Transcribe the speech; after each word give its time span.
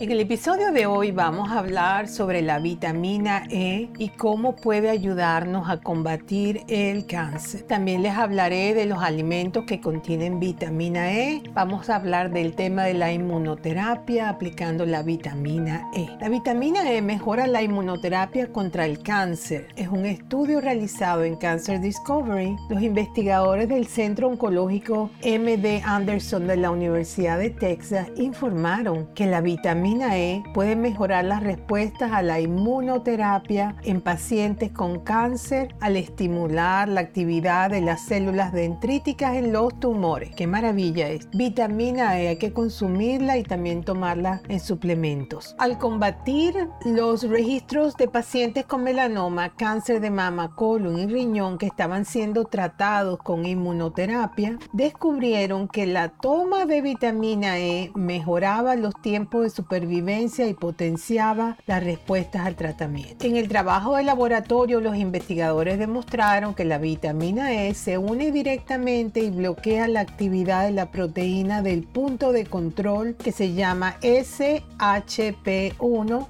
En 0.00 0.10
el 0.10 0.20
episodio 0.20 0.72
de 0.72 0.86
hoy 0.86 1.10
vamos 1.10 1.50
a 1.50 1.58
hablar 1.58 2.08
sobre 2.08 2.40
la 2.40 2.58
vitamina 2.58 3.44
E 3.50 3.90
y 3.98 4.08
cómo 4.08 4.56
puede 4.56 4.88
ayudarnos 4.88 5.68
a 5.68 5.82
combatir 5.82 6.62
el 6.68 7.04
cáncer. 7.04 7.64
También 7.64 8.02
les 8.02 8.14
hablaré 8.14 8.72
de 8.72 8.86
los 8.86 9.02
alimentos 9.02 9.66
que 9.66 9.82
contienen 9.82 10.40
vitamina 10.40 11.12
E. 11.12 11.42
Vamos 11.52 11.90
a 11.90 11.96
hablar 11.96 12.30
del 12.30 12.54
tema 12.54 12.84
de 12.84 12.94
la 12.94 13.12
inmunoterapia 13.12 14.30
aplicando 14.30 14.86
la 14.86 15.02
vitamina 15.02 15.90
E. 15.94 16.08
La 16.18 16.30
vitamina 16.30 16.90
E 16.90 17.02
mejora 17.02 17.46
la 17.46 17.60
inmunoterapia 17.60 18.50
contra 18.50 18.86
el 18.86 19.02
cáncer. 19.02 19.68
Es 19.76 19.88
un 19.88 20.06
estudio 20.06 20.62
realizado 20.62 21.24
en 21.24 21.36
Cancer 21.36 21.78
Discovery. 21.78 22.56
Los 22.70 22.80
investigadores 22.80 23.68
del 23.68 23.86
Centro 23.86 24.28
Oncológico 24.28 25.10
MD 25.22 25.82
Anderson 25.84 26.46
de 26.46 26.56
la 26.56 26.70
Universidad 26.70 27.38
de 27.38 27.50
Texas 27.50 28.08
informaron 28.16 29.06
que 29.14 29.26
la 29.26 29.42
vitamina 29.42 29.89
vitamina 29.90 30.18
E 30.18 30.44
puede 30.54 30.76
mejorar 30.76 31.24
las 31.24 31.42
respuestas 31.42 32.12
a 32.12 32.22
la 32.22 32.38
inmunoterapia 32.38 33.74
en 33.82 34.00
pacientes 34.00 34.70
con 34.70 35.00
cáncer 35.00 35.74
al 35.80 35.96
estimular 35.96 36.88
la 36.88 37.00
actividad 37.00 37.70
de 37.70 37.80
las 37.80 38.02
células 38.02 38.52
dendríticas 38.52 39.34
en 39.34 39.52
los 39.52 39.78
tumores. 39.80 40.30
¡Qué 40.36 40.46
maravilla 40.46 41.08
es! 41.08 41.28
Vitamina 41.32 42.20
E 42.20 42.28
hay 42.28 42.36
que 42.36 42.52
consumirla 42.52 43.36
y 43.36 43.42
también 43.42 43.82
tomarla 43.82 44.42
en 44.48 44.60
suplementos. 44.60 45.56
Al 45.58 45.78
combatir 45.78 46.68
los 46.84 47.28
registros 47.28 47.96
de 47.96 48.06
pacientes 48.06 48.66
con 48.66 48.84
melanoma, 48.84 49.56
cáncer 49.56 50.00
de 50.00 50.10
mama, 50.10 50.54
colon 50.54 51.00
y 51.00 51.06
riñón 51.06 51.58
que 51.58 51.66
estaban 51.66 52.04
siendo 52.04 52.44
tratados 52.44 53.18
con 53.18 53.44
inmunoterapia, 53.44 54.56
descubrieron 54.72 55.66
que 55.66 55.86
la 55.86 56.10
toma 56.10 56.64
de 56.64 56.80
vitamina 56.80 57.58
E 57.58 57.90
mejoraba 57.96 58.76
los 58.76 58.94
tiempos 59.02 59.42
de 59.42 59.48
supervivencia 59.80 60.00
vivencia 60.00 60.46
y 60.46 60.54
potenciaba 60.54 61.58
las 61.66 61.84
respuestas 61.84 62.46
al 62.46 62.54
tratamiento. 62.54 63.26
En 63.26 63.36
el 63.36 63.48
trabajo 63.48 63.96
de 63.96 64.04
laboratorio, 64.04 64.80
los 64.80 64.96
investigadores 64.96 65.78
demostraron 65.78 66.54
que 66.54 66.64
la 66.64 66.78
vitamina 66.78 67.52
E 67.52 67.74
se 67.74 67.98
une 67.98 68.30
directamente 68.30 69.20
y 69.20 69.28
bloquea 69.30 69.88
la 69.88 70.00
actividad 70.00 70.64
de 70.64 70.72
la 70.72 70.90
proteína 70.90 71.60
del 71.60 71.82
punto 71.82 72.32
de 72.32 72.46
control 72.46 73.14
que 73.16 73.32
se 73.32 73.52
llama 73.52 73.96
SHP1 74.00 74.68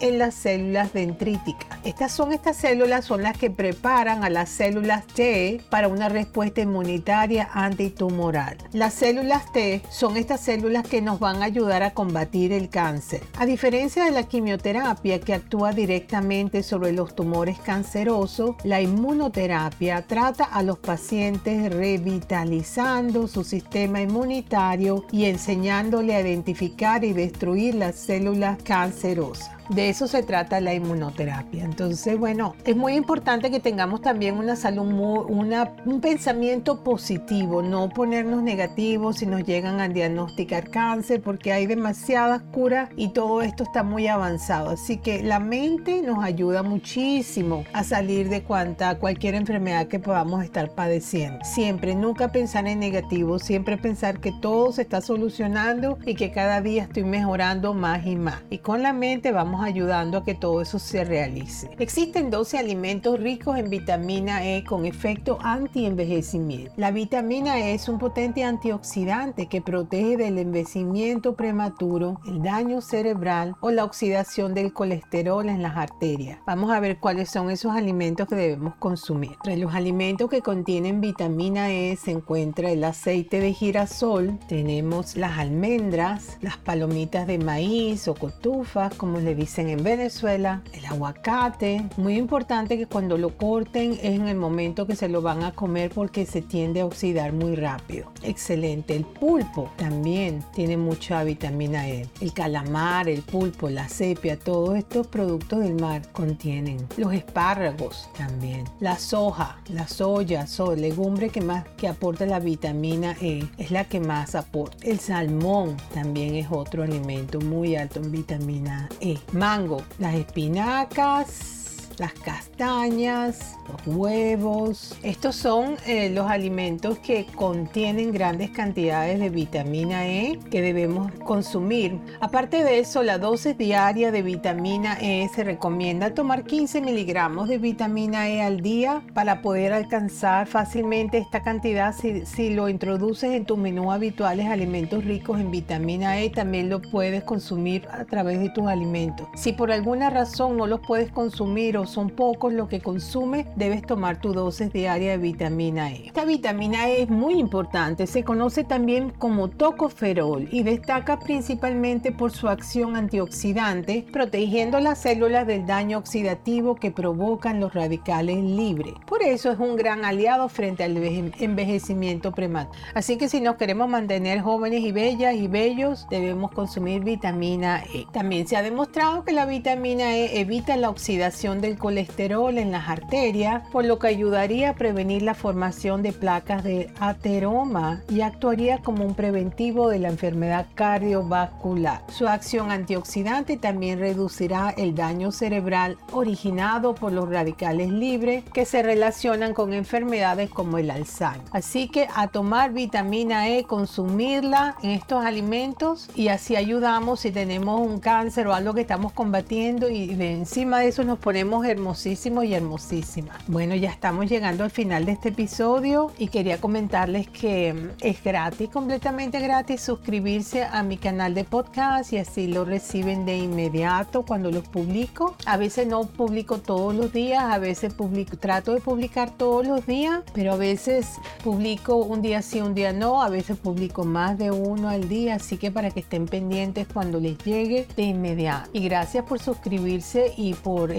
en 0.00 0.18
las 0.18 0.34
células 0.34 0.92
dendríticas. 0.92 1.78
Estas 1.84 2.12
son 2.12 2.32
estas 2.32 2.56
células 2.56 3.06
son 3.06 3.22
las 3.22 3.38
que 3.38 3.50
preparan 3.50 4.24
a 4.24 4.30
las 4.30 4.50
células 4.50 5.06
T 5.06 5.60
para 5.70 5.88
una 5.88 6.08
respuesta 6.08 6.60
inmunitaria 6.60 7.48
antitumoral. 7.52 8.58
Las 8.72 8.94
células 8.94 9.50
T 9.52 9.82
son 9.90 10.16
estas 10.16 10.40
células 10.40 10.86
que 10.86 11.00
nos 11.00 11.18
van 11.20 11.42
a 11.42 11.46
ayudar 11.46 11.82
a 11.82 11.94
combatir 11.94 12.52
el 12.52 12.68
cáncer. 12.68 13.22
A 13.36 13.46
diferencia 13.46 14.04
de 14.04 14.12
la 14.12 14.22
quimioterapia 14.22 15.18
que 15.18 15.34
actúa 15.34 15.72
directamente 15.72 16.62
sobre 16.62 16.92
los 16.92 17.16
tumores 17.16 17.58
cancerosos, 17.58 18.54
la 18.62 18.80
inmunoterapia 18.80 20.02
trata 20.06 20.44
a 20.44 20.62
los 20.62 20.78
pacientes 20.78 21.74
revitalizando 21.74 23.26
su 23.26 23.42
sistema 23.42 24.00
inmunitario 24.00 25.04
y 25.10 25.24
enseñándole 25.24 26.14
a 26.14 26.20
identificar 26.20 27.02
y 27.02 27.12
destruir 27.12 27.74
las 27.74 27.96
células 27.96 28.62
cancerosas. 28.62 29.50
De 29.70 29.88
eso 29.88 30.06
se 30.06 30.22
trata 30.22 30.60
la 30.60 30.74
inmunoterapia. 30.74 31.64
Entonces, 31.64 32.18
bueno, 32.18 32.54
es 32.64 32.76
muy 32.76 32.94
importante 32.94 33.50
que 33.50 33.60
tengamos 33.60 34.02
también 34.02 34.36
una 34.36 34.56
salud, 34.56 34.84
un 34.84 36.00
pensamiento 36.00 36.82
positivo, 36.84 37.62
no 37.62 37.88
ponernos 37.88 38.42
negativos 38.42 39.18
si 39.18 39.26
nos 39.26 39.44
llegan 39.44 39.80
a 39.80 39.88
diagnosticar 39.88 40.70
cáncer, 40.70 41.22
porque 41.22 41.52
hay 41.52 41.66
demasiadas 41.66 42.42
curas 42.52 42.90
y 42.96 43.08
todo 43.08 43.42
esto 43.42 43.64
está 43.64 43.82
muy 43.82 44.06
avanzado. 44.06 44.70
Así 44.70 44.98
que 44.98 45.22
la 45.22 45.40
mente 45.40 46.02
nos 46.02 46.22
ayuda 46.22 46.62
muchísimo 46.62 47.64
a 47.72 47.84
salir 47.84 48.28
de 48.28 48.42
cuanta, 48.42 48.98
cualquier 48.98 49.34
enfermedad 49.34 49.88
que 49.88 49.98
podamos 49.98 50.44
estar 50.44 50.70
padeciendo. 50.70 51.38
Siempre, 51.44 51.94
nunca 51.94 52.28
pensar 52.28 52.66
en 52.66 52.80
negativo, 52.80 53.38
siempre 53.38 53.78
pensar 53.78 54.20
que 54.20 54.32
todo 54.42 54.72
se 54.72 54.82
está 54.82 55.00
solucionando 55.00 55.98
y 56.04 56.14
que 56.14 56.32
cada 56.32 56.60
día 56.60 56.82
estoy 56.82 57.04
mejorando 57.04 57.74
más 57.74 58.04
y 58.06 58.16
más. 58.16 58.42
Y 58.50 58.58
con 58.58 58.82
la 58.82 58.92
mente 58.92 59.32
vamos 59.32 59.53
ayudando 59.62 60.18
a 60.18 60.24
que 60.24 60.34
todo 60.34 60.60
eso 60.60 60.78
se 60.78 61.04
realice. 61.04 61.70
Existen 61.78 62.30
12 62.30 62.58
alimentos 62.58 63.20
ricos 63.20 63.58
en 63.58 63.70
vitamina 63.70 64.44
E 64.44 64.64
con 64.64 64.86
efecto 64.86 65.38
anti-envejecimiento. 65.42 66.72
La 66.76 66.90
vitamina 66.90 67.58
E 67.58 67.74
es 67.74 67.88
un 67.88 67.98
potente 67.98 68.44
antioxidante 68.44 69.46
que 69.46 69.60
protege 69.60 70.16
del 70.16 70.38
envejecimiento 70.38 71.34
prematuro, 71.34 72.20
el 72.26 72.42
daño 72.42 72.80
cerebral 72.80 73.54
o 73.60 73.70
la 73.70 73.84
oxidación 73.84 74.54
del 74.54 74.72
colesterol 74.72 75.48
en 75.48 75.62
las 75.62 75.76
arterias. 75.76 76.38
Vamos 76.46 76.70
a 76.70 76.80
ver 76.80 76.98
cuáles 76.98 77.30
son 77.30 77.50
esos 77.50 77.72
alimentos 77.72 78.28
que 78.28 78.36
debemos 78.36 78.74
consumir. 78.76 79.32
Entre 79.32 79.56
los 79.56 79.74
alimentos 79.74 80.28
que 80.30 80.42
contienen 80.42 81.00
vitamina 81.00 81.70
E 81.70 81.96
se 81.96 82.10
encuentra 82.10 82.70
el 82.70 82.84
aceite 82.84 83.40
de 83.40 83.52
girasol, 83.52 84.38
tenemos 84.48 85.16
las 85.16 85.38
almendras, 85.38 86.38
las 86.40 86.56
palomitas 86.56 87.26
de 87.26 87.38
maíz 87.38 88.08
o 88.08 88.14
cotufas, 88.14 88.94
como 88.94 89.18
le 89.18 89.34
dicen 89.44 89.68
en 89.68 89.84
Venezuela, 89.84 90.62
el 90.72 90.86
aguacate. 90.86 91.84
Muy 91.98 92.16
importante 92.16 92.78
que 92.78 92.86
cuando 92.86 93.18
lo 93.18 93.36
corten 93.36 93.92
es 93.92 94.14
en 94.14 94.26
el 94.26 94.36
momento 94.36 94.86
que 94.86 94.96
se 94.96 95.06
lo 95.06 95.20
van 95.20 95.42
a 95.44 95.52
comer 95.52 95.90
porque 95.90 96.24
se 96.24 96.40
tiende 96.40 96.80
a 96.80 96.86
oxidar 96.86 97.34
muy 97.34 97.54
rápido. 97.54 98.10
Excelente. 98.22 98.96
El 98.96 99.04
pulpo 99.04 99.70
también 99.76 100.42
tiene 100.54 100.78
mucha 100.78 101.22
vitamina 101.24 101.86
E. 101.90 102.08
El 102.22 102.32
calamar, 102.32 103.06
el 103.06 103.20
pulpo, 103.20 103.68
la 103.68 103.86
sepia, 103.86 104.38
todos 104.38 104.78
estos 104.78 105.08
productos 105.08 105.60
del 105.60 105.74
mar 105.74 106.00
contienen. 106.12 106.78
Los 106.96 107.12
espárragos 107.12 108.08
también. 108.16 108.64
La 108.80 108.98
soja, 108.98 109.58
la 109.68 109.86
soya, 109.86 110.46
so, 110.46 110.74
legumbre 110.74 111.28
que 111.28 111.42
más 111.42 111.66
que 111.76 111.86
aporta 111.86 112.24
la 112.24 112.40
vitamina 112.40 113.14
E 113.20 113.44
es 113.58 113.70
la 113.70 113.84
que 113.84 114.00
más 114.00 114.34
aporta. 114.34 114.78
El 114.86 115.00
salmón 115.00 115.76
también 115.92 116.34
es 116.34 116.46
otro 116.50 116.82
alimento 116.82 117.40
muy 117.42 117.76
alto 117.76 118.00
en 118.00 118.10
vitamina 118.10 118.88
E 119.00 119.18
mango, 119.34 119.82
las 119.98 120.14
espinacas, 120.14 121.63
las 121.98 122.12
castañas, 122.14 123.56
los 123.68 123.96
huevos. 123.96 124.98
Estos 125.02 125.36
son 125.36 125.76
eh, 125.86 126.10
los 126.10 126.30
alimentos 126.30 126.98
que 126.98 127.26
contienen 127.34 128.12
grandes 128.12 128.50
cantidades 128.50 129.18
de 129.20 129.30
vitamina 129.30 130.06
E 130.06 130.38
que 130.50 130.60
debemos 130.60 131.12
consumir. 131.24 131.98
Aparte 132.20 132.64
de 132.64 132.78
eso, 132.78 133.02
la 133.02 133.18
dosis 133.18 133.56
diaria 133.56 134.10
de 134.12 134.22
vitamina 134.22 134.98
E 135.00 135.28
se 135.34 135.44
recomienda 135.44 136.14
tomar 136.14 136.44
15 136.44 136.80
miligramos 136.80 137.48
de 137.48 137.58
vitamina 137.58 138.28
E 138.28 138.42
al 138.42 138.60
día 138.60 139.02
para 139.14 139.42
poder 139.42 139.72
alcanzar 139.72 140.46
fácilmente 140.46 141.18
esta 141.18 141.42
cantidad. 141.42 141.94
Si, 141.94 142.26
si 142.26 142.50
lo 142.50 142.68
introduces 142.68 143.32
en 143.32 143.44
tu 143.44 143.56
menú 143.56 143.92
habituales 143.92 144.46
alimentos 144.46 145.04
ricos 145.04 145.40
en 145.40 145.50
vitamina 145.50 146.20
E, 146.20 146.30
también 146.30 146.68
lo 146.68 146.80
puedes 146.80 147.24
consumir 147.24 147.86
a 147.90 148.04
través 148.04 148.40
de 148.40 148.50
tus 148.50 148.66
alimentos. 148.66 149.28
Si 149.34 149.52
por 149.52 149.72
alguna 149.72 150.10
razón 150.10 150.56
no 150.56 150.66
los 150.66 150.80
puedes 150.80 151.10
consumir 151.10 151.76
o 151.76 151.83
son 151.86 152.10
pocos 152.10 152.52
lo 152.52 152.68
que 152.68 152.80
consume, 152.80 153.46
debes 153.56 153.82
tomar 153.82 154.20
tu 154.20 154.32
dosis 154.32 154.72
diaria 154.72 155.12
de 155.12 155.18
vitamina 155.18 155.90
E. 155.92 156.06
Esta 156.06 156.24
vitamina 156.24 156.88
E 156.88 157.02
es 157.02 157.10
muy 157.10 157.34
importante, 157.34 158.06
se 158.06 158.24
conoce 158.24 158.64
también 158.64 159.10
como 159.10 159.48
tocoferol 159.48 160.48
y 160.50 160.62
destaca 160.62 161.18
principalmente 161.18 162.12
por 162.12 162.32
su 162.32 162.48
acción 162.48 162.96
antioxidante, 162.96 164.06
protegiendo 164.12 164.80
las 164.80 164.98
células 164.98 165.46
del 165.46 165.66
daño 165.66 165.98
oxidativo 165.98 166.74
que 166.76 166.90
provocan 166.90 167.60
los 167.60 167.74
radicales 167.74 168.42
libres. 168.42 168.94
Por 169.06 169.22
eso 169.22 169.50
es 169.50 169.58
un 169.58 169.76
gran 169.76 170.04
aliado 170.04 170.48
frente 170.48 170.84
al 170.84 170.96
envejecimiento 170.96 172.32
prematuro. 172.32 172.78
Así 172.94 173.16
que 173.16 173.28
si 173.28 173.40
nos 173.40 173.56
queremos 173.56 173.88
mantener 173.88 174.40
jóvenes 174.40 174.80
y 174.80 174.92
bellas 174.92 175.34
y 175.34 175.48
bellos, 175.48 176.06
debemos 176.10 176.52
consumir 176.52 177.02
vitamina 177.02 177.82
E. 177.94 178.06
También 178.12 178.46
se 178.46 178.56
ha 178.56 178.62
demostrado 178.62 179.24
que 179.24 179.32
la 179.32 179.46
vitamina 179.46 180.16
E 180.16 180.40
evita 180.40 180.76
la 180.76 180.90
oxidación 180.90 181.60
del 181.60 181.73
el 181.74 181.78
colesterol 181.78 182.56
en 182.56 182.70
las 182.70 182.88
arterias, 182.88 183.62
por 183.72 183.84
lo 183.84 183.98
que 183.98 184.06
ayudaría 184.06 184.70
a 184.70 184.74
prevenir 184.74 185.22
la 185.22 185.34
formación 185.34 186.02
de 186.02 186.12
placas 186.12 186.62
de 186.62 186.90
ateroma 187.00 188.02
y 188.08 188.20
actuaría 188.20 188.78
como 188.78 189.04
un 189.04 189.14
preventivo 189.14 189.88
de 189.88 189.98
la 189.98 190.08
enfermedad 190.08 190.66
cardiovascular. 190.74 192.02
Su 192.08 192.28
acción 192.28 192.70
antioxidante 192.70 193.56
también 193.56 193.98
reducirá 193.98 194.72
el 194.76 194.94
daño 194.94 195.32
cerebral 195.32 195.98
originado 196.12 196.94
por 196.94 197.12
los 197.12 197.28
radicales 197.28 197.90
libres 197.90 198.44
que 198.52 198.64
se 198.64 198.82
relacionan 198.82 199.52
con 199.52 199.72
enfermedades 199.72 200.50
como 200.50 200.78
el 200.78 200.90
Alzheimer. 200.90 201.40
Así 201.50 201.88
que 201.88 202.06
a 202.14 202.28
tomar 202.28 202.72
vitamina 202.72 203.48
E, 203.48 203.64
consumirla 203.64 204.76
en 204.82 204.90
estos 204.90 205.24
alimentos 205.24 206.08
y 206.14 206.28
así 206.28 206.54
ayudamos 206.54 207.20
si 207.20 207.32
tenemos 207.32 207.80
un 207.80 207.98
cáncer 207.98 208.46
o 208.46 208.54
algo 208.54 208.74
que 208.74 208.82
estamos 208.82 209.12
combatiendo 209.12 209.90
y 209.90 210.10
encima 210.22 210.78
de 210.80 210.88
eso 210.88 211.02
nos 211.02 211.18
ponemos 211.18 211.63
hermosísimos 211.66 212.44
y 212.44 212.54
hermosísimas. 212.54 213.36
Bueno, 213.46 213.74
ya 213.74 213.90
estamos 213.90 214.28
llegando 214.28 214.64
al 214.64 214.70
final 214.70 215.04
de 215.04 215.12
este 215.12 215.30
episodio 215.30 216.12
y 216.18 216.28
quería 216.28 216.60
comentarles 216.60 217.28
que 217.28 217.72
mm, 217.74 217.88
es 218.00 218.22
gratis, 218.22 218.68
completamente 218.68 219.40
gratis 219.40 219.80
suscribirse 219.80 220.64
a 220.64 220.82
mi 220.82 220.96
canal 220.96 221.34
de 221.34 221.44
podcast 221.44 222.12
y 222.12 222.18
así 222.18 222.46
lo 222.46 222.64
reciben 222.64 223.24
de 223.24 223.36
inmediato 223.36 224.22
cuando 224.22 224.50
los 224.50 224.68
publico. 224.68 225.36
A 225.46 225.56
veces 225.56 225.86
no 225.86 226.04
publico 226.04 226.58
todos 226.58 226.94
los 226.94 227.12
días, 227.12 227.44
a 227.44 227.58
veces 227.58 227.94
publico, 227.94 228.36
trato 228.36 228.74
de 228.74 228.80
publicar 228.80 229.30
todos 229.30 229.66
los 229.66 229.86
días, 229.86 230.20
pero 230.32 230.52
a 230.52 230.56
veces 230.56 231.06
publico 231.42 231.96
un 231.96 232.22
día 232.22 232.42
sí, 232.42 232.60
un 232.60 232.74
día 232.74 232.92
no, 232.92 233.22
a 233.22 233.28
veces 233.28 233.56
publico 233.56 234.04
más 234.04 234.38
de 234.38 234.50
uno 234.50 234.88
al 234.88 235.08
día, 235.08 235.36
así 235.36 235.56
que 235.56 235.70
para 235.70 235.90
que 235.90 236.00
estén 236.00 236.26
pendientes 236.26 236.86
cuando 236.92 237.20
les 237.20 237.38
llegue 237.38 237.86
de 237.96 238.02
inmediato. 238.02 238.70
Y 238.72 238.80
gracias 238.80 239.24
por 239.24 239.38
suscribirse 239.38 240.32
y 240.36 240.54
por 240.54 240.92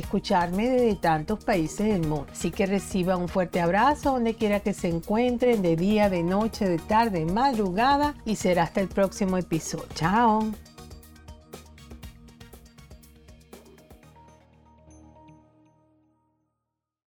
escucharme 0.56 0.70
desde 0.70 0.96
tantos 0.96 1.44
países 1.44 1.88
del 1.88 2.08
mundo. 2.08 2.28
Así 2.32 2.52
que 2.52 2.66
reciba 2.66 3.18
un 3.18 3.28
fuerte 3.28 3.62
abrazo 3.62 4.14
donde 4.14 4.36
quiera 4.36 4.60
que 4.60 4.74
se 4.74 4.88
encuentren, 4.88 5.62
de 5.62 5.76
día, 5.76 6.10
de 6.10 6.24
noche, 6.24 6.68
de 6.68 6.78
tarde, 6.78 7.26
de 7.26 7.32
madrugada 7.32 8.16
y 8.26 8.36
será 8.36 8.64
hasta 8.64 8.82
el 8.82 8.88
próximo 8.88 9.38
episodio. 9.38 9.86
Chao. 9.94 10.52